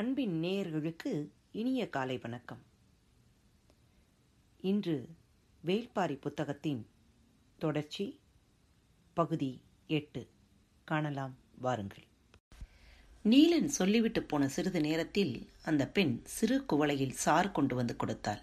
[0.00, 2.62] அன்பின் நேயர்களுக்கு இனிய காலை வணக்கம்.
[4.60, 5.08] இன்று
[5.66, 6.86] வேல்பாரி புத்தகத்தின்
[7.58, 8.20] தொடர்ச்சி
[9.14, 10.28] பகுதி எட்டு.
[10.84, 12.04] காணலாம் வாருங்கள்.
[13.24, 18.42] நீலன் சொல்லிவிட்டு போன சிறிது நேரத்தில் அந்த பெண் சிறு குவளையில் சார் கொண்டு வந்து கொடுத்தாள்.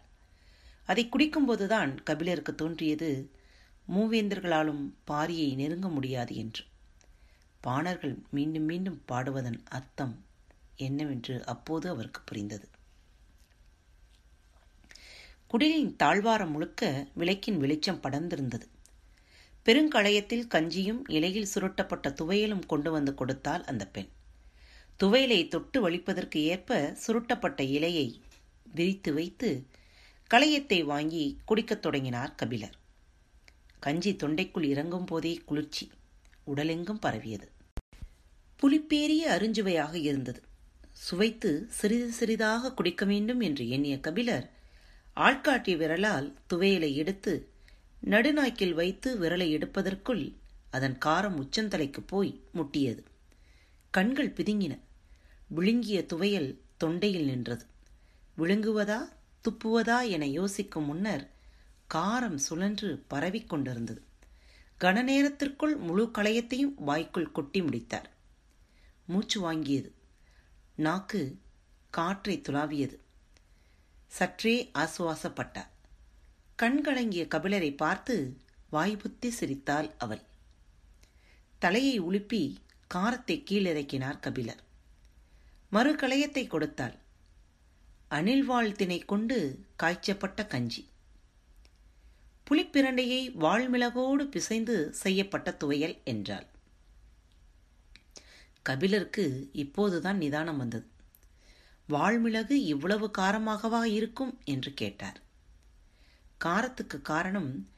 [0.85, 3.31] அதை குடிக்கும்போதுதான் கபிலருக்கு தோன்றியது
[3.95, 6.63] மூவேந்தர்களாலும் பாரியை நெருங்க முடியாது என்று.
[7.61, 10.23] பாணர்கள் மீண்டும் மீண்டும் பாடுவதன் அர்த்தம்
[10.77, 12.67] என்னவென்று அப்போது அவருக்கு புரிந்தது.
[15.51, 18.67] குடிலின் தாழ்வாரம் முழுக்க விளக்கின் வெளிச்சம் படர்ந்திருந்தது.
[19.65, 24.07] பெருங்களையத்தில் கஞ்சியும் இலையில் சுருட்டப்பட்ட துவையலும் கொண்டு வந்து கொடுத்தால் அந்த பெண்.
[25.03, 28.21] துவையலை தொட்டு வலிப்பதற்கு ஏற்ப சுருட்டப்பட்ட இலையை
[28.73, 29.67] விரித்து வைத்து
[30.33, 32.75] களையத்தை வாங்கி குடிக்கத் தொடங்கினார் கபிலர்.
[33.79, 35.91] கஞ்சி தொண்டைக்குள் இறங்கும் போதே குளிர்ச்சி
[36.55, 37.51] உடலெங்கும் பரவியது.
[38.61, 40.43] புலிப்பேறிய அருஞ்சுவையாக இருந்தது.
[40.95, 44.51] சுவைத்து சிறிது சிறிதாக குடிக்க வேண்டும் என்று எண்ணிய கபிலர்
[45.15, 47.49] ஆள்காட்டிய விரலால் துவையலை எடுத்து
[48.03, 50.33] நடுநாய்க்கில் வைத்து விரலை எடுப்பதற்குள்
[50.71, 53.03] அதன் காரம் உச்சந்தலைக்கு போய் முட்டியது.
[53.89, 54.79] கண்கள் பிதுங்கின.
[55.47, 57.65] விழுங்கிய துவையல் தொண்டையில் நின்றது.
[58.37, 58.97] விழுங்குவதா
[59.41, 61.29] துப்புவதா என யோசிக்கும் முன்னர்
[61.93, 64.01] காரம் சுழன்று பரவிக் கொண்டிருந்தது.
[64.79, 68.09] கன நேரத்திற்குள் முழு களையத்தையும் வாய்க்குள் கொட்டி முடித்தார்.
[69.05, 69.91] மூச்சு வாங்கியது.
[70.75, 71.37] நாக்கு
[71.89, 72.99] காற்றை துளாவியது.
[74.07, 75.71] சற்றே ஆசுவாசப்பட்டார்
[76.55, 78.37] கண்கலங்கிய கபிலரை பார்த்து
[78.71, 80.21] வாய்புத்தி சிரித்தாள் அவள்.
[81.59, 84.63] தலையை உலுப்பி காரத்தை கீழிறக்கினார் கபிலர்.
[85.69, 86.95] மறு களையத்தை கொடுத்தாள்.
[88.07, 90.89] அணில் திணை கொண்டு காய்ச்சப்பட்ட கஞ்சி.
[92.51, 96.47] புலிப்பிரண்டையை வாழ்மிளகோடு பிசைந்து செய்யப்பட்ட துவையல் என்றாள்.
[98.65, 100.87] கபிலருக்கு இப்போதுதான் நிதானம் வந்தது.
[101.89, 104.39] வாழ்மிளகு இவ்வளவு காரமாகவா இருக்கும்?
[104.43, 105.19] என்று கேட்டார்.
[106.45, 107.69] காரத்துக்கு காரணம்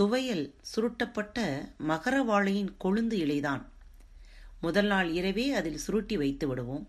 [0.00, 3.62] துவையல் சுருட்டப்பட்ட மகர வாழையின் கொழுந்து இலைதான்.
[4.60, 6.88] முதல் நாள் இரவே அதில் சுருட்டி வைத்து விடுவோம்.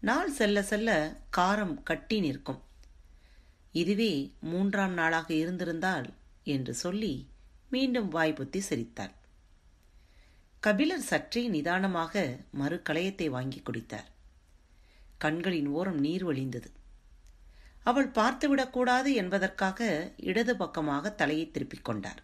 [0.00, 2.62] நாள் செல்ல செல்ல காரம் கட்டி நிற்கும்.
[3.72, 6.12] இதுவே மூன்றாம் நாளாக இருந்திருந்தால்
[6.44, 7.28] என்று சொல்லி
[7.70, 9.12] மீண்டும் வாய்ப்புத்தி சிரித்தாள்.
[10.64, 14.06] கபிலர் சற்றே நிதானமாக மறு களையத்தை வாங்கி குடித்தார்.
[15.18, 16.70] கண்களின் ஓரம் நீர் வழிந்தது.
[17.82, 22.22] அவள் பார்த்துவிடக்கூடாது என்பதற்காக இடது பக்கமாக தலையை திருப்பிக் கொண்டார்.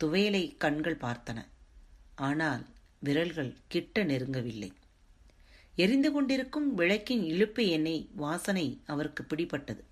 [0.00, 1.46] துவையலை கண்கள் பார்த்தன.
[2.14, 2.66] ஆனால்
[2.98, 4.72] விரல்கள் கிட்ட நெருங்கவில்லை.
[5.76, 9.82] எரிந்து கொண்டிருக்கும் விளக்கின் இழுப்பு எண்ணெய் வாசனை அவருக்கு பிடிபட்டது.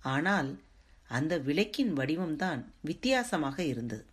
[0.00, 0.60] ஆனால்
[1.08, 4.04] அந்த விளக்கின் வடிவம்தான் வித்தியாசமாக இருந்தது.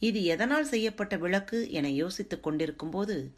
[0.00, 3.34] இது எதனால் செய்யப்பட்ட விளக்கு என யோசித்துக் கொண்டிருக்கும்போது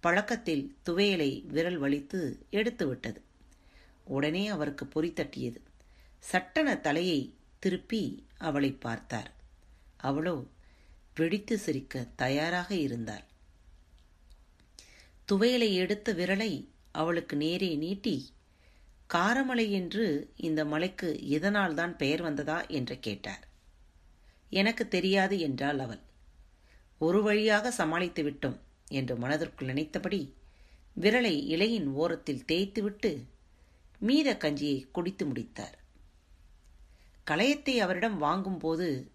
[0.00, 2.20] பழக்கத்தில் துவையலை விரல் வலித்து
[2.52, 3.20] எடுத்துவிட்டது.
[4.04, 5.60] உடனே அவருக்கு பொறி தட்டியது.
[6.18, 9.30] சட்டன தலையை திருப்பி அவளை பார்த்தார்.
[9.96, 10.46] அவளோ
[11.14, 13.24] வெடித்து சிரிக்க தயாராக இருந்தாள்.
[15.32, 16.52] துவையலை எடுத்த விரலை
[16.92, 18.26] அவளுக்கு நேரே நீட்டி
[19.14, 22.66] காரமலை என்று இந்த மலைக்கு இதனால் தான் பெயர் வந்ததா?
[22.66, 23.44] என்று கேட்டார்.
[24.50, 26.00] எனக்கு தெரியாது என்றாள் அவள்.
[26.98, 30.34] ஒரு வழியாக சமாளித்து விட்டோம் என்று மனதிற்குள் நினைத்தபடி
[30.96, 33.26] விரலை இலையின் ஓரத்தில் தேய்த்துவிட்டு
[34.00, 35.78] மீத கஞ்சியை குடித்து முடித்தார்.
[37.26, 39.10] களையத்தை அவரிடம் வாங்கும்போது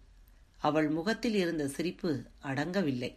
[0.56, 3.12] அவள் முகத்தில் இருந்த சிரிப்பு அடங்கவில்லை.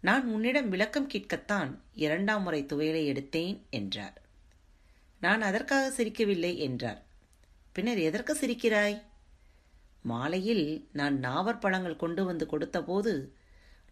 [0.00, 4.20] நான் உன்னிடம் விளக்கம் கேட்கத்தான் இரண்டாம் முறை துவையலை எடுத்தேன் என்றார்.
[5.20, 7.02] நான் அதற்காக சிரிக்கவில்லை என்றார்.
[7.72, 9.02] பின்னர் எதற்கு சிரிக்கிறாய்?
[10.02, 13.32] மாலையில் நான் நாவற்பழங்கள் கொண்டு வந்து கொடுத்தபோது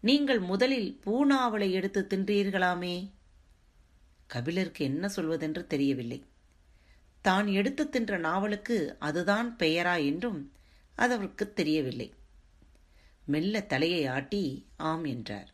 [0.01, 3.11] நீங்கள் முதலில் பூனாவளை எடுத்து தின்றீர்களாமே?
[4.27, 6.23] கபிலருக்கு என்ன சொல்வதென்று தெரியவில்லை.
[7.21, 10.51] தான் எடுத்து தின்ற நாவலுக்கு அதுதான் பெயரா என்றும்
[10.95, 12.13] அது அவருக்கு தெரியவில்லை.
[13.25, 15.49] மெல்ல தலையை ஆட்டி ஆம் என்றார்.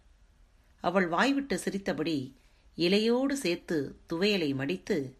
[0.81, 2.35] அவள் வாய்விட்டு சிரித்தபடி
[2.77, 3.77] இலையோடு சேர்த்து
[4.09, 5.15] துவையலை மடித்து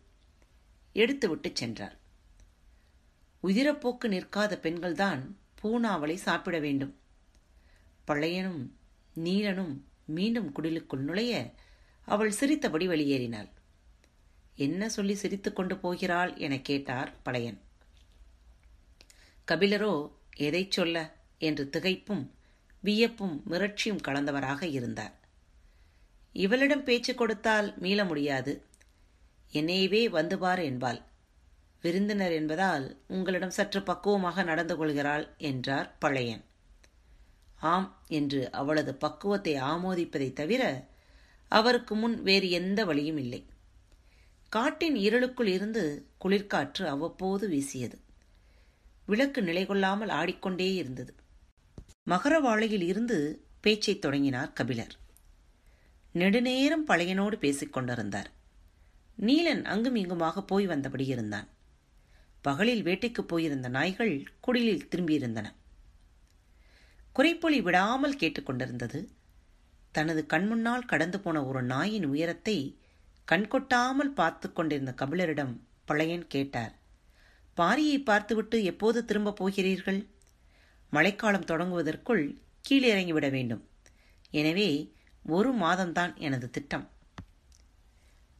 [0.93, 1.95] எடுத்துவிட்டு சென்றார்
[3.43, 6.97] உதிரப்போக்கு நிற்காத பெண்கள்தான் பூனாவலை சாப்பிட வேண்டும்.
[8.07, 8.71] பழையனும்
[9.15, 11.53] நீலனும் மீண்டும் குடிலுக்குள் நுழைய
[12.05, 13.49] அவள் சிரித்தபடி வெளியேறினாள்.
[14.55, 16.35] என்ன சொல்லி சிரித்து கொண்டு போகிறாள்?
[16.35, 17.59] என கேட்டார் பழையன்.
[19.47, 21.15] கபிலரோ எதை சொல்ல?
[21.37, 22.29] என்று திகைப்பும்
[22.79, 25.15] வியப்பும் மிரட்சியும் கலந்தவராக இருந்தார்.
[26.33, 28.65] இவளிடம் பேச்சு கொடுத்தால் மீள முடியாது.
[29.53, 31.01] என்னையவே வந்து பார் என்பாள்.
[31.87, 36.43] விருந்தினர் என்பதால் உங்களிடம் சற்று பக்குவமாக நடந்து கொள்கிறாள் என்றார் பழையன்.
[37.59, 40.87] ஆம் என்று அவளது பக்குவத்தை ஆமோதிப்பதைத் தவிர
[41.47, 43.45] அவருக்கு முன் வேறு எந்த வழியும் இல்லை.
[44.49, 47.99] காட்டின் இருளுக்குள் இருந்து குளிர்காற்று அவ்வப்போது வீசியது.
[49.05, 51.15] விளக்கு நிலை கொள்ளாமல் ஆடிக்கொண்டே இருந்தது.
[52.07, 54.95] மகரவாழையில் இருந்து பேச்சைத் தொடங்கினார் கபிலர்.
[56.13, 58.31] நெடுநேரம் பழையனோடு பேசிக் கொண்டிருந்தார்
[59.21, 61.47] நீலன் அங்கும் இங்குமாக போய் வந்தபடி இருந்தான்.
[62.41, 65.47] பகலில் வேட்டைக்குப் போயிருந்த நாய்கள் குடிலில் திரும்பியிருந்தன.
[67.15, 68.99] குறைப்பொலி விடாமல் கேட்டுக்கொண்டிருந்தது.
[69.91, 72.79] தனது கண்முன்னால் கடந்து போன ஒரு நாயின் உயரத்தை
[73.31, 75.53] கண்கொட்டாமல் பார்த்து கொண்டிருந்த கபிலரிடம்
[75.85, 76.75] பழையன் கேட்டார்
[77.57, 80.07] பாரியை பார்த்துவிட்டு எப்போது திரும்பப் போகிறீர்கள்?
[80.89, 83.63] மழைக்காலம் தொடங்குவதற்குள் கீழே இறங்கிவிட வேண்டும்.
[84.29, 84.95] எனவே
[85.25, 86.85] ஒரு மாதம்தான் எனது திட்டம்.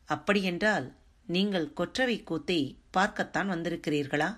[0.06, 0.96] அப்படியென்றால்
[1.28, 4.38] நீங்கள் கொற்றவை கூத்தை பார்க்கத்தான் வந்திருக்கிறீர்களா?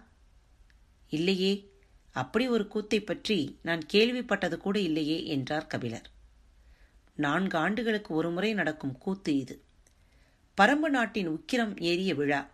[1.10, 1.72] இல்லையே.
[2.12, 6.08] அப்படி ஒரு கூத்தை பற்றி நான் கேள்விப்பட்டது கூட இல்லையே என்றார் கபிலர்.
[7.16, 9.64] நான்கு ஆண்டுகளுக்கு ஒருமுறை நடக்கும் கூத்து இது.
[10.62, 12.50] பரம்பு நாட்டின் உக்கிரம் ஏறிய விழா.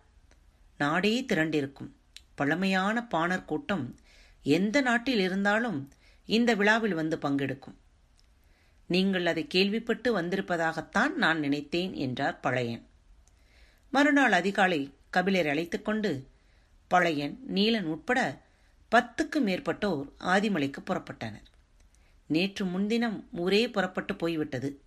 [0.76, 1.90] நாடே திரண்டிருக்கும்.
[2.34, 3.96] பழமையான பாணர் கூட்டம்
[4.42, 5.88] எந்த நாட்டில் இருந்தாலும்
[6.26, 7.76] இந்த விழாவில் வந்து பங்கெடுக்கும்.
[8.86, 12.85] நீங்கள் அதை கேள்விப்பட்டு வந்திருப்பதாகத்தான் நான் நினைத்தேன் என்றார் பழையன்.
[13.90, 16.26] மறுநாள் அதிகாலை கபிலரை அழைத்துக் கொண்டு
[16.88, 18.42] பழையன் நீலன் உட்பட
[18.90, 21.46] பத்துக்கும் மேற்பட்டோர் ஆதிமலைக்கு புறப்பட்டனர்.
[22.26, 24.80] நேற்று முன்தினம் ஊரே புறப்பட்டு போய்விட்டது.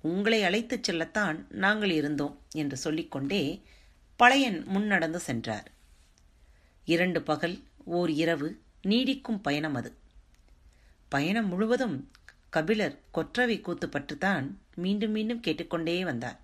[0.00, 3.62] உங்களை அழைத்துச் செல்லத்தான் நாங்கள் இருந்தோம் என்று சொல்லிக்கொண்டே
[4.16, 5.70] பழையன் முன்னடந்து சென்றார்.
[6.84, 9.96] இரண்டு பகல் ஓர் இரவு நீடிக்கும் பயணம் அது.
[11.08, 12.10] பயணம் முழுவதும்
[12.50, 16.40] கபிலர் கொற்றவை கூத்து பற்றித்தான் மீண்டும் மீண்டும் கேட்டுக்கொண்டே வந்தார்.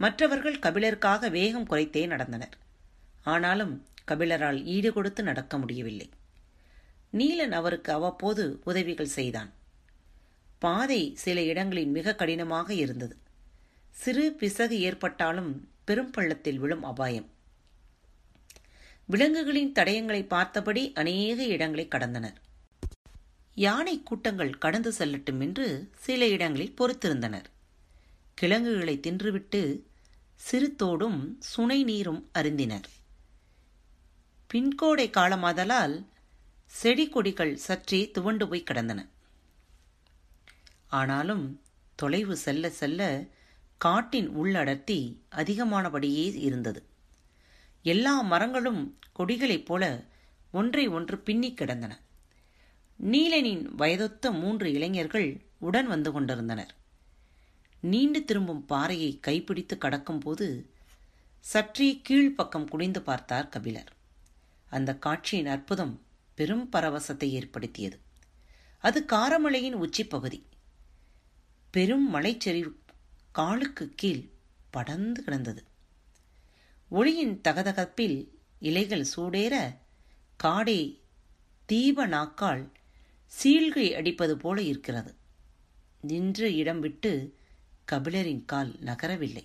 [0.00, 2.54] மற்றவர்கள் கபிலருக்காக வேகம் குறைத்தே நடந்தனர்.
[3.22, 3.72] ஆனாலும்
[4.08, 6.10] கபிலரால் ஈடு கொடுத்து நடக்க முடியவில்லை.
[7.12, 9.50] நீலன் அவருக்கு அவ்வப்போது உதவிகள் செய்தான்.
[10.58, 13.16] பாதை சில இடங்களில் மிக கடினமாக இருந்தது.
[13.90, 15.52] சிறு பிசகு ஏற்பட்டாலும்
[15.84, 17.28] பெரும் பள்ளத்தில் விழும் அபாயம்.
[19.06, 22.38] விலங்குகளின் தடயங்களை பார்த்தபடி அநேக இடங்களை கடந்தனர்.
[23.54, 27.48] யானை கூட்டங்கள் கடந்து செல்லட்டும் என்று சில இடங்களில் பொறுத்திருந்தனர்.
[28.34, 29.62] கிழங்குகளை தின்றுவிட்டு
[30.50, 32.84] சிறுத்தோடும் சுனை நீரும் அருந்தினர்.
[34.54, 36.06] பின்கோடை காலமாதலால்
[36.66, 39.08] செடி கொடிகள் சற்றே துவண்டு போய் கிடந்தன.
[40.86, 41.60] ஆனாலும்
[41.94, 43.24] தொலைவு செல்ல செல்ல
[43.76, 46.86] காட்டின் உள்ளடர்த்தி அதிகமானபடியே இருந்தது.
[47.82, 50.04] எல்லா மரங்களும் கொடிகளைப் போல
[50.52, 52.00] ஒன்றை ஒன்று பின்னிக் கிடந்தன.
[53.02, 56.74] நீலனின் வயதொத்த மூன்று இளைஞர்கள் உடன் வந்து கொண்டிருந்தனர்.
[57.80, 60.64] நீண்டு திரும்பும் பாறையை கைப்பிடித்து கடக்கும்போது
[61.40, 63.92] சற்றே கீழ்ப்பக்கம் குனிந்து பார்த்தார் கபிலர்.
[64.70, 66.02] அந்த காட்சியின் அற்புதம்
[66.34, 67.98] பெரும் பரவசத்தை ஏற்படுத்தியது.
[68.78, 70.42] அது காரமலையின் உச்சிப்பகுதி
[71.70, 72.72] பெரும் மலைச்சரிவு
[73.32, 74.28] காலுக்கு கீழ்
[74.70, 75.64] படர்ந்து கிடந்தது.
[76.88, 78.28] ஒளியின் தகதகப்பில்
[78.60, 79.76] இலைகள் சூடேற
[80.42, 80.98] காடே
[81.66, 82.72] தீப நாக்கால்
[83.32, 85.14] சீழ்கை அடிப்பது போல இருக்கிறது.
[86.00, 87.38] நின்று இடம் விட்டு
[87.92, 89.44] கபிலரின் கால் நகரவில்லை.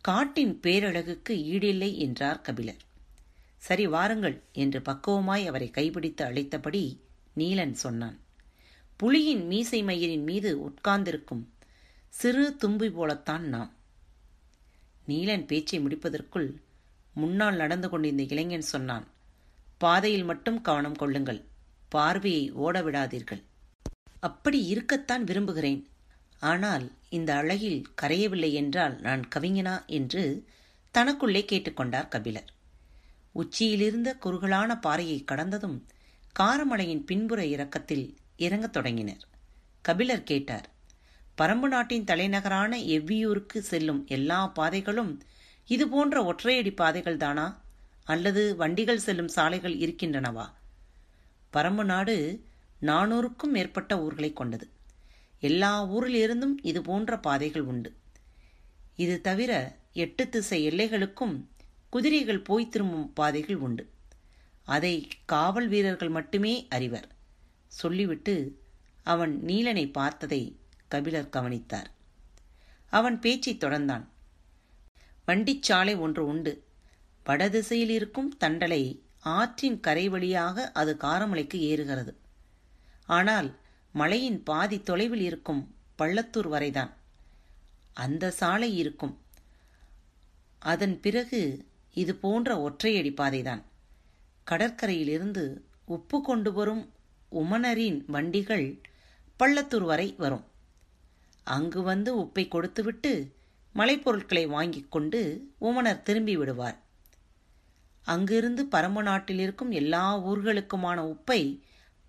[0.00, 2.80] காட்டின் பேரழகுக்கு ஈடில்லை என்றார் கபிலர்.
[3.56, 7.00] சரி வாருங்கள் என்று பக்குவமாய் அவரை கைபிடித்து அழைத்தபடி
[7.36, 8.20] நீலன் சொன்னான்.
[9.02, 11.52] புலியின் மீசை மயிரின் மீது உட்கார்ந்திருக்கும்
[12.08, 13.72] சிறு தும்பி போலத்தான் நாம்.
[15.08, 16.60] நீலன் பேச்சை முடிப்பதற்குள்
[17.14, 19.06] முன்னால் நடந்து கொண்டிருந்த இளைஞன் சொன்னான்
[19.78, 21.44] பாதையில் மட்டும் கவனம் கொள்ளுங்கள்.
[21.88, 23.42] பார்வையை ஓடவிடாதீர்கள்.
[24.20, 25.80] அப்படி இருக்கத்தான் விரும்புகிறேன்.
[26.42, 30.22] ஆனால் இந்த அழகில் கரையவில்லை என்றால் நான் கவிஞனா என்று
[30.94, 32.48] தனக்குள்ளே கேட்டுக்கொண்டார் கபிலர்.
[33.34, 35.86] உச்சியிலிருந்த குறுகலான பாறையை கடந்ததும்
[36.40, 39.22] காரமலையின் பின்புற இறக்கத்தில் இறங்கத் தொடங்கினர்.
[39.84, 40.66] கபிலர் கேட்டார்
[41.38, 45.12] பரம்பு நாட்டின் தலைநகரான எவ்வியூருக்கு செல்லும் எல்லா பாதைகளும்
[45.68, 47.46] இது போன்ற ஒற்றையடி பாதைகள் தானா?
[48.04, 50.46] அல்லது வண்டிகள் செல்லும் சாலைகள் இருக்கின்றனவா?
[51.52, 52.16] பரம்பு நாடு
[52.82, 54.66] நானூறுக்கும் மேற்பட்ட ஊர்களை கொண்டது.
[55.42, 57.90] எல்லா ஊரிலிருந்தும் இது போன்ற பாதைகள் உண்டு.
[58.96, 59.52] இது தவிர
[59.92, 61.34] எட்டு திசை எல்லைகளுக்கும்
[61.88, 63.84] குதிரைகள் போய் திரும்பும் பாதைகள் உண்டு.
[64.64, 67.08] அதை காவல் வீரர்கள் மட்டுமே அறிவர்.
[67.66, 68.34] சொல்லிவிட்டு
[69.02, 70.42] அவன் நீலனை பார்த்ததை
[70.88, 71.90] கபிலர் கவனித்தார்.
[72.86, 74.06] அவன் பேச்சைத் தொடர்ந்தான்.
[75.26, 76.64] வண்டிச்சாலை ஒன்று உண்டு.
[77.24, 82.14] வடதிசையில் இருக்கும் தண்டலை ஆற்றின் கரை வழியாக அது காரமலைக்கு ஏறுகிறது.
[83.06, 83.48] ஆனால்
[83.92, 86.92] மலையின் பாதி தொலைவில் இருக்கும் பள்ளத்தூர் வரைதான்.
[87.92, 89.18] அந்த சாலை இருக்கும்.
[90.58, 93.62] அதன் பிறகு இது போன்ற ஒற்றையடி பாதைதான்.
[94.50, 96.92] கடற்கரையிலிருந்து உப்பு கொண்டு வரும்
[97.32, 98.80] உமனரின் வண்டிகள்
[99.38, 100.44] பள்ளத்தூர் வரை வரும்.
[101.42, 103.32] அங்கு வந்து உப்பை கொடுத்துவிட்டு
[103.74, 106.78] மலைப்பொருட்களை வாங்கிக் கொண்டு உமனர் திரும்பி விடுவார்.
[108.02, 111.60] அங்கிருந்து பரம நாட்டில் இருக்கும் எல்லா ஊர்களுக்குமான உப்பை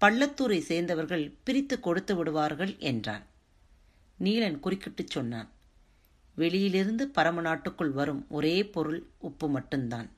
[0.03, 3.25] பள்ளத்தூரை சேர்ந்தவர்கள் பிரித்து கொடுத்து விடுவார்கள் என்றான்.
[4.23, 5.51] நீலன் குறுக்கிட்டுச் சொன்னான்
[6.35, 10.11] வெளியிலிருந்து பரம நாட்டுக்குள் வரும் ஒரே பொருள் உப்பு மட்டும்தான்.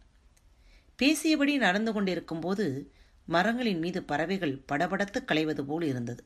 [1.01, 2.92] பேசியபடி நடந்து கொண்டிருக்கும்போது
[3.25, 6.24] மரங்களின் மீது பறவைகள் படபடத்து களைவது போல் இருந்தது.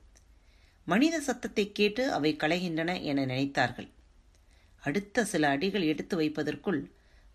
[0.86, 3.90] மனித சத்தத்தை கேட்டு அவை களைகின்றன என நினைத்தார்கள்.
[4.80, 6.92] அடுத்த சில அடிகள் எடுத்து வைப்பதற்குள்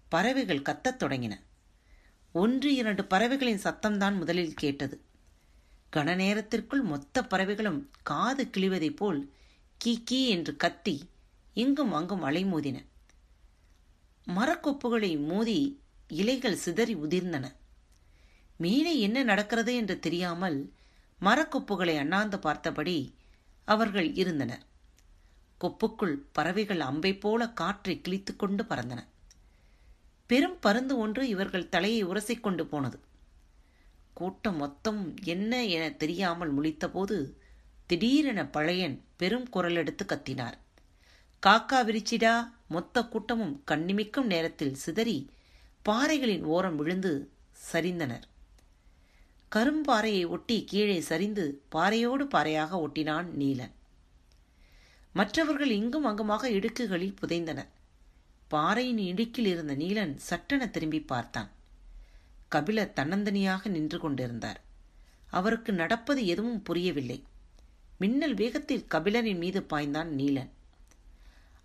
[0.08, 1.32] பறவைகள் கத்தத் தொடங்கின.
[2.32, 5.00] ஒன்று இரண்டு பறவைகளின் சத்தம்தான் முதலில் கேட்டது.
[5.96, 9.32] கன நேரத்திற்குள் மொத்த பறவைகளும் காது கிழிவதைப் போல்
[9.76, 11.08] கீ கீ என்று கத்தி
[11.54, 12.84] இங்கும் அங்கும் அலைமோதின.
[14.26, 17.52] மரக்கொப்புகளை மோதி இலைகள் சிதறி உதிர்ந்தன.
[18.56, 20.72] மேலே என்ன நடக்கிறது என்று தெரியாமல்
[21.20, 23.14] மரக்கொப்புகளை அண்ணாந்து பார்த்தபடி
[23.64, 24.64] அவர்கள் இருந்தனர்.
[25.60, 29.00] கொப்புக்குள் பறவைகள் அம்பை போல காற்றை கிழித்துக்கொண்டு பறந்தன.
[30.26, 32.98] பெரும் பருந்து ஒன்று இவர்கள் தலையை உரசிக்கொண்டு போனது.
[34.14, 37.16] கூட்டம் மொத்தம் என்ன என தெரியாமல் முழித்தபோது
[37.86, 40.56] திடீரென பழையன் பெரும் குரல் எடுத்து கத்தினார்.
[41.46, 42.34] காக்கா விரிச்சிடா
[42.68, 45.30] மொத்த கூட்டமும் கண்ணிமிக்கும் நேரத்தில் சிதறி
[45.82, 47.30] பாறைகளின் ஓரம் விழுந்து
[47.72, 48.24] சரிந்தனர்.
[49.52, 53.74] கரும்பாறையை ஒட்டி கீழே சரிந்து பாறையோடு பாறையாக ஒட்டினான் நீலன்.
[55.12, 57.70] மற்றவர்கள் இங்கும் அங்குமாக இடுக்குகளில் புதைந்தனர்.
[58.48, 61.50] பாறையின் இடுக்கில் இருந்த நீலன் சட்டென திரும்பி பார்த்தான்.
[62.54, 64.60] கபிலர் தன்னந்தனியாக நின்று கொண்டிருந்தார்.
[65.30, 67.18] அவருக்கு நடப்பது எதுவும் புரியவில்லை.
[67.98, 70.52] மின்னல் வேகத்தில் கபிலரின் மீது பாய்ந்தான் நீலன்.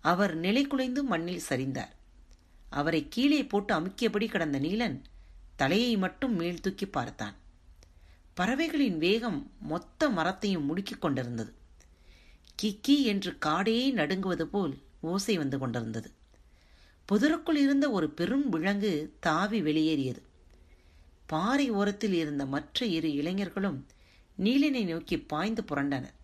[0.00, 1.94] அவர் நிலை குலைந்து மண்ணில் சரிந்தார்.
[2.70, 4.96] அவரை கீழே போட்டு அமுக்கியபடி கிடந்த நீலன்
[5.56, 7.36] தலையை மட்டும் மேல் தூக்கி பார்த்தான்.
[8.34, 11.52] பறவைகளின் வேகம் மொத்த மரத்தையும் முடுக்கிக் கொண்டிருந்தது.
[12.62, 16.10] கிக்கி என்று காடே நடுங்குவது போல் ஓசை வந்து கொண்டிருந்தது.
[17.12, 20.22] புதருக்குள் இருந்த ஒரு பெரும் விலங்கு தாவி வெளியேறியது.
[21.32, 23.86] பாறை ஓரத்தில் இருந்த மற்ற இரு இளைஞர்களும்
[24.38, 26.16] நீலினை நோக்கி பாய்ந்து புரண்டனர்.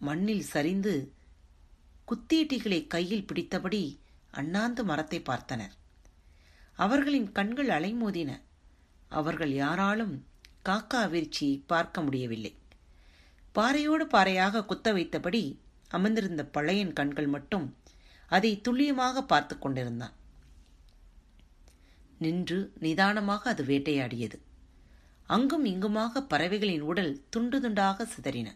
[0.00, 0.94] மண்ணில் சரிந்து
[2.08, 3.82] குத்தீட்டிகளை கையில் பிடித்தபடி
[4.30, 5.74] அண்ணாந்து மரத்தை பார்த்தனர்.
[6.78, 8.30] அவர்களின் கண்கள் அலைமோதின.
[9.08, 10.14] அவர்கள் யாராலும்
[10.68, 12.52] காக்கா வீழ்ச்சியை பார்க்க முடியவில்லை.
[13.54, 15.42] பாறையோடு பாறையாக குத்த வைத்தபடி
[15.88, 17.66] அமர்ந்திருந்த பழையன் கண்கள் மட்டும்
[18.30, 20.16] அதை துல்லியமாக பார்த்து கொண்டிருந்தான்.
[22.20, 24.38] நின்று நிதானமாக அது வேட்டையாடியது.
[25.26, 28.48] அங்கும் இங்குமாக பறவைகளின் உடல் துண்டு துண்டாக சிதறின.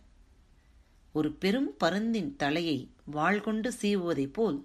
[1.12, 4.58] ஒரு பெரும் பருந்தின் தலையை வாள் கொண்டு சீவுவதைப் போல்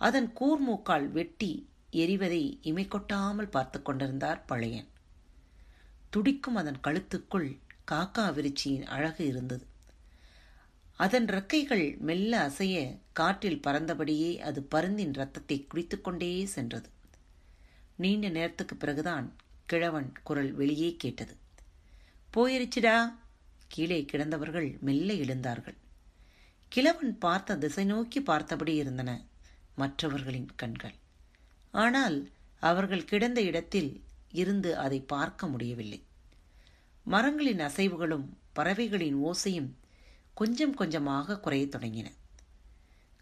[0.00, 1.52] அதன் கூர்மூக்கால் வெட்டி
[1.92, 4.88] எரிவதை இமை கொட்டாமல் பார்த்து கொண்டிருந்தார் பழையன்.
[6.10, 7.48] துடிக்கும் அதன் கழுத்துக்குள்
[7.90, 9.66] காக்கா விருச்சியின் அழகு இருந்தது.
[10.96, 12.76] அதன் ரெக்கைகள் மெல்ல அசைய
[13.12, 16.88] காற்றில் பறந்தபடியே அது பருந்தின் ரத்தத்தை குடித்துக்கொண்டே சென்றது.
[17.98, 19.36] நீண்ட நேரத்துக்கு பிறகுதான்
[19.66, 21.36] கிழவன் குரல் வெளியே கேட்டது.
[22.36, 23.12] போயிருச்சுடா.
[23.68, 25.76] கீழே கிடந்தவர்கள் மெல்ல எழுந்தார்கள்.
[26.68, 29.24] கிழவன் பார்த்த திசை நோக்கி பார்த்தபடி இருந்தன
[29.74, 30.94] மற்றவர்களின் கண்கள்.
[31.70, 34.02] ஆனால் அவர்கள் கிடந்த இடத்தில்
[34.32, 36.02] இருந்து அதை பார்க்க முடியவில்லை.
[37.04, 39.70] மரங்களின் அசைவுகளும் பறவைகளின் ஓசையும்
[40.34, 42.06] கொஞ்சம் கொஞ்சமாக குறையத் தொடங்கின.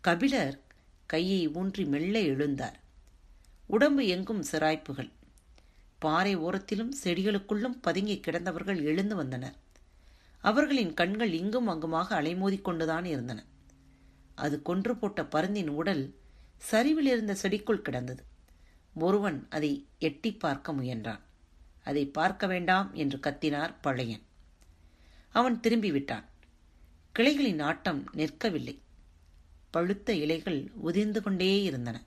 [0.01, 0.61] கபிலர்
[1.07, 2.85] கையை ஊன்றி மெல்ல எழுந்தார்.
[3.67, 5.11] உடம்பு எங்கும் சிராய்ப்புகள்.
[5.99, 9.57] பாறை ஓரத்திலும் செடிகளுக்குள்ளும் பதுங்கி கிடந்தவர்கள் எழுந்து வந்தனர்.
[10.39, 13.45] அவர்களின் கண்கள் இங்கும் அங்குமாக அலைமோதிக்கொண்டுதான் இருந்தன.
[14.35, 16.15] அது கொன்று போட்ட பருந்தின் உடல்
[16.57, 18.25] சரிவில் இருந்த செடிக்குள் கிடந்தது.
[18.95, 21.21] ஒருவன் அதை எட்டி பார்க்க முயன்றான்.
[21.85, 24.23] அதை பார்க்க வேண்டாம் என்று கத்தினார் பழையன்.
[25.29, 26.25] அவன் திரும்பிவிட்டான்.
[27.13, 28.79] கிளைகளின் ஆட்டம் நிற்கவில்லை.
[29.71, 32.03] பழுத்த இலைகள் உதிர்ந்து கொண்டே இருந்தன.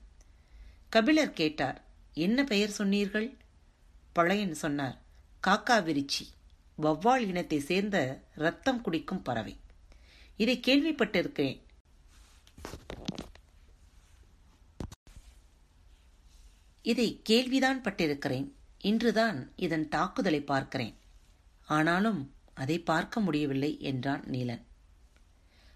[0.92, 3.36] கபிலர் கேட்டார் என்ன பெயர் சொன்னீர்கள்?
[4.12, 4.96] பழையன் சொன்னார்
[5.46, 6.24] காக்கா விரிச்சி
[6.82, 7.96] வௌவால் இனத்தை சேர்ந்த
[8.34, 9.54] ரத்தம் குடிக்கும் பறவை.
[10.36, 11.60] இதை கேள்விப்பட்டிருக்கிறேன்.
[16.82, 18.48] இதை கேள்விதான் பட்டிருக்கிறேன்.
[18.80, 20.96] இன்றுதான் இதன் தாக்குதலை பார்க்கிறேன்.
[21.66, 24.64] ஆனாலும் அதை பார்க்க முடியவில்லை என்றான் நீலன்.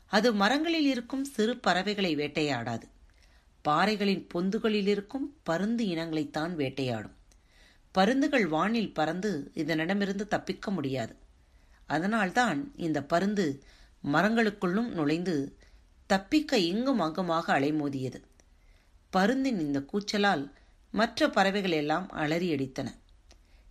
[0.07, 2.89] அது மரங்களில் இருக்கும் சிறு பறவைகளை வேட்டையாடாது.
[3.69, 7.15] பாறைகளின் பொந்துகளில் இருக்கும் பருந்து இனங்களைத்தான் வேட்டையாடும்.
[7.93, 11.15] பருந்துகள் வானில் பறந்து இதனிடமிருந்து தப்பிக்க முடியாது.
[11.87, 13.63] அதனால்தான் இந்த பருந்து
[14.13, 15.59] மரங்களுக்குள்ளும் நுழைந்து
[16.07, 18.21] தப்பிக்க இங்கும் அங்குமாக அலைமோதியது.
[19.13, 20.53] பருந்தின் இந்த கூச்சலால்
[20.91, 22.89] மற்ற பறவைகள் எல்லாம் அலறியடித்தன.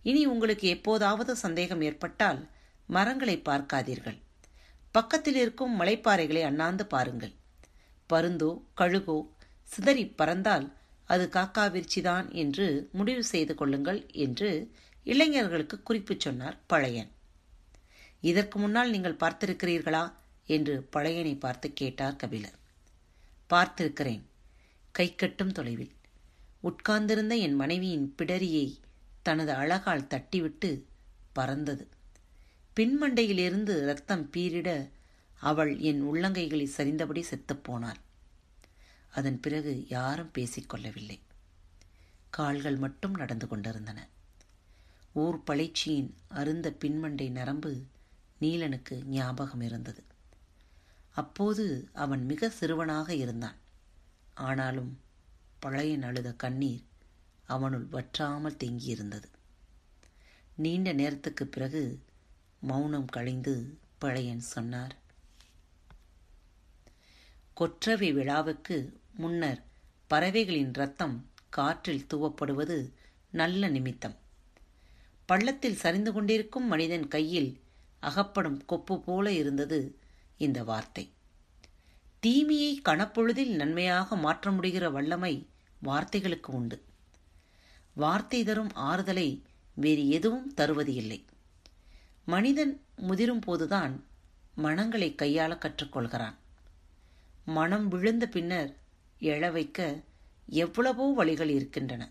[0.02, 2.48] இனி உங்களுக்கு எப்போதாவது சந்தேகம் ஏற்பட்டால்
[2.86, 4.18] மரங்களை பார்க்காதீர்கள்.
[4.92, 7.34] பக்கத்தில் இருக்கும் மலைப்பாறைகளை அண்ணாந்து பாருங்கள்.
[8.12, 9.16] பருந்தோ கழுகோ
[9.64, 10.66] சிதறி பறந்தால்
[11.04, 14.50] அது காக்காவிர்ச்சிதான் என்று முடிவு செய்து கொள்ளுங்கள் என்று
[15.06, 17.10] இளைஞர்களுக்கு குறிப்பு சொன்னார் பழையன்.
[18.20, 20.04] இதற்கு முன்னால் நீங்கள் பார்த்திருக்கிறீர்களா?
[20.46, 22.58] என்று பழையனை பார்த்து கேட்டார் கபிலர்
[23.50, 24.24] பார்த்திருக்கிறேன்.
[24.90, 25.92] கை கட்டும் தொலைவில்.
[26.60, 28.66] உட்கார்ந்திருந்த என் மனைவியின் பிடரியை
[29.22, 30.70] தனது அழகால் தட்டிவிட்டு
[31.32, 31.84] பறந்தது.
[32.76, 34.90] பின்மண்டையிலிருந்து ரத்தம் பீரிட
[35.40, 38.00] அவள் என் உள்ளங்கைகளை சரிந்தபடி செத்துப்போனாள்
[39.14, 41.18] அதன் பிறகு யாரும் பேசிக்கொள்ளவில்லை.
[42.30, 44.08] கால்கள் மட்டும் நடந்து கொண்டிருந்தன.
[45.12, 47.72] ஊர் பழைச்சியின் அருந்த பின்மண்டை நரம்பு
[48.40, 50.02] நீலனுக்கு ஞாபகம் இருந்தது.
[51.10, 53.56] அப்போது அவன் மிக சிறுவனாக இருந்தான்.
[54.34, 55.00] ஆனாலும்
[55.58, 56.82] பழையன் அழுத கண்ணீர்
[57.46, 59.28] அவனுள் வற்றாமல் தேங்கியிருந்தது.
[60.56, 61.82] நீண்ட நேரத்துக்கு பிறகு
[62.60, 64.96] மௌனம் கழிந்து பழையன் சொன்னார்
[67.54, 68.76] கொற்றவை விழாவுக்கு
[69.16, 69.62] முன்னர்
[70.10, 72.92] பறவைகளின் ரத்தம் காற்றில் தூவப்படுவது
[73.30, 74.16] நல்ல நிமித்தம்.
[75.26, 77.60] பள்ளத்தில் சரிந்து கொண்டிருக்கும் மனிதன் கையில்
[78.00, 79.98] அகப்படும் கொப்பு போல இருந்தது
[80.36, 81.12] இந்த வார்த்தை.
[82.20, 85.48] தீமையை கணப்பொழுதில் நன்மையாக மாற்ற முடிகிற வல்லமை
[85.84, 86.84] வார்த்தைகளுக்கு உண்டு.
[87.94, 89.42] வார்த்தை தரும் ஆறுதலை
[89.74, 91.24] வேறு எதுவும் தருவது இல்லை.
[92.24, 94.04] மனிதன் முதிரும் போதுதான்
[94.54, 96.34] மனங்களை கையாள கற்றுக்கொள்கிறான்.
[97.44, 98.82] மனம் விழுந்த பின்னர்
[99.20, 100.02] எழ வைக்க
[100.48, 102.10] எவ்வளவோ வழிகள் இருக்கின்றன.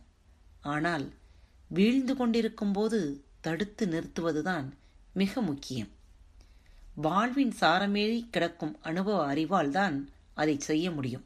[0.61, 1.13] ஆனால்
[1.67, 4.67] வீழ்ந்து கொண்டிருக்கும் போது தடுத்து நிறுத்துவதுதான்
[5.13, 5.91] மிக முக்கியம்.
[6.95, 11.23] வாழ்வின் சாரமேறி கிடக்கும் அனுபவ அறிவால் தான் அதை செய்ய முடியும்.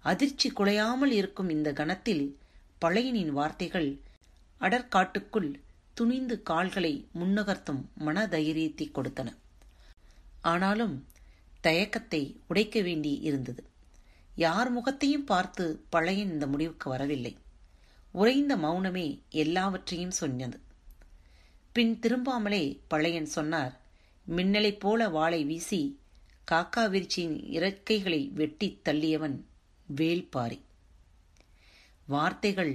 [0.00, 2.38] அதிர்ச்சி குலையாமல் இருக்கும் இந்த கணத்தில்
[2.80, 4.02] பழையனின் வார்த்தைகள்
[4.60, 5.60] அடற்காட்டுக்குள்
[5.94, 9.28] துணிந்து கால்களை முன்னகர்த்தும் மனதைரியத்தை கொடுத்தன.
[10.40, 11.06] ஆனாலும்
[11.60, 13.62] தயக்கத்தை உடைக்க வேண்டி இருந்தது.
[14.38, 17.32] யார் முகத்தையும் பார்த்து பழையன் இந்த முடிவுக்கு வரவில்லை.
[18.14, 20.58] உறைந்த மௌனமே எல்லாவற்றையும் சொன்னது.
[21.72, 23.74] பின் திரும்பாமலே பழையன் சொன்னார்
[24.36, 25.80] மின்னலைப் போல வாளை வீசி
[26.50, 29.36] காக்காவிரிச்சியின் இறக்கைகளை வெட்டி தள்ளியவன்
[29.96, 30.58] வேல்பாரி
[32.06, 32.72] வார்த்தைகள்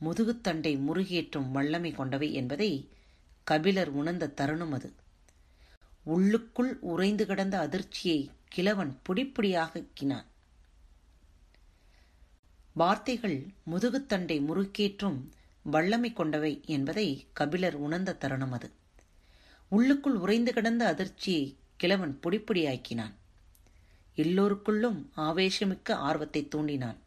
[0.00, 2.70] முதுகுத்தண்டை முருகேற்றும் வல்லமை கொண்டவை என்பதை
[3.44, 4.90] கபிலர் உணர்ந்த தருணம் அது.
[6.06, 10.28] உள்ளுக்குள் உறைந்து கிடந்த அதிர்ச்சியை கிழவன் புடிப்புடியாக்கினான்
[12.80, 13.38] வார்த்தைகள்
[13.70, 15.18] முதுகுத்தண்டை முறுக்கேற்றும்
[15.64, 18.68] வல்லமை கொண்டவை என்பதை கபிலர் உணர்ந்த தருணம் அது.
[19.68, 21.44] உள்ளுக்குள் உறைந்து கிடந்த அதிர்ச்சியை
[21.76, 23.14] கிழவன் பொடிப்பொடியாக்கினான்.
[24.16, 26.98] எல்லோருக்குள்ளும் ஆவேசமிக்க ஆர்வத்தை தூண்டினான்.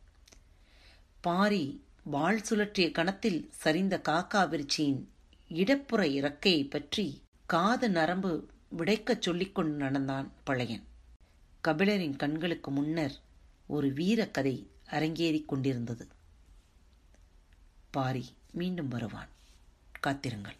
[1.21, 1.63] பாரி
[2.03, 5.01] வாழ் சுழற்றிய கணத்தில் சரிந்த காக்கா விருச்சியின்
[5.49, 7.05] இடப்புற இறக்கையை பற்றி
[7.45, 8.34] காது நரம்பு
[8.77, 10.86] விடைக்கச் சொல்லிக்கொண்டு நடந்தான் பழையன்.
[11.63, 13.15] கபிலரின் கண்களுக்கு முன்னர்
[13.67, 14.55] ஒரு வீரக்கதை
[14.91, 16.08] அரங்கேறிக் கொண்டிருந்தது.
[17.91, 19.27] பாரி மீண்டும் வருவான்.
[19.99, 20.56] காத்திருங்கள்.